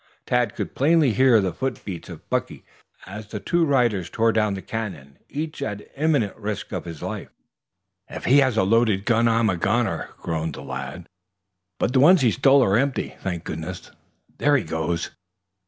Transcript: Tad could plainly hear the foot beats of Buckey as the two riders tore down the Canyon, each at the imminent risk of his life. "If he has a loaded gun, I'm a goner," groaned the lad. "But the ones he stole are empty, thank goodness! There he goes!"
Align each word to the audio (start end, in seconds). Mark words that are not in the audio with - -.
Tad 0.25 0.55
could 0.55 0.73
plainly 0.73 1.11
hear 1.13 1.39
the 1.39 1.53
foot 1.53 1.85
beats 1.85 2.09
of 2.09 2.27
Buckey 2.27 2.63
as 3.05 3.27
the 3.27 3.39
two 3.39 3.63
riders 3.63 4.09
tore 4.09 4.31
down 4.31 4.55
the 4.55 4.61
Canyon, 4.63 5.19
each 5.29 5.61
at 5.61 5.77
the 5.77 5.95
imminent 6.01 6.35
risk 6.37 6.71
of 6.71 6.85
his 6.85 7.03
life. 7.03 7.27
"If 8.09 8.25
he 8.25 8.39
has 8.39 8.57
a 8.57 8.63
loaded 8.63 9.05
gun, 9.05 9.27
I'm 9.27 9.47
a 9.47 9.57
goner," 9.57 10.09
groaned 10.17 10.55
the 10.55 10.63
lad. 10.63 11.07
"But 11.77 11.93
the 11.93 11.99
ones 11.99 12.21
he 12.21 12.31
stole 12.31 12.63
are 12.63 12.77
empty, 12.79 13.15
thank 13.21 13.43
goodness! 13.43 13.91
There 14.39 14.57
he 14.57 14.63
goes!" 14.63 15.11